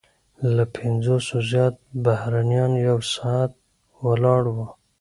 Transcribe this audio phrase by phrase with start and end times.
[0.55, 3.51] له پنځوسو زیات بهرنیان یو ساعت
[4.05, 4.67] ولاړ وو.